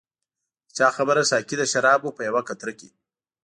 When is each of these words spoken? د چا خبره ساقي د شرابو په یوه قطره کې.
د 0.67 0.69
چا 0.77 0.87
خبره 0.97 1.21
ساقي 1.31 1.55
د 1.59 1.63
شرابو 1.71 2.15
په 2.17 2.21
یوه 2.29 2.41
قطره 2.49 2.73
کې. 2.79 2.89